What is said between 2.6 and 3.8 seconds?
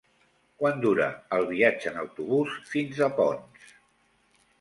fins a Ponts?